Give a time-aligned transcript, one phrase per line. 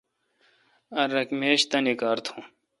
[1.01, 2.41] ار اک میش تانی کار تھوں۔